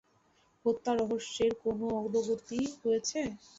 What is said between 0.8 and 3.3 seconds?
রহস্যের কোন অগ্রগতি হয়েছে?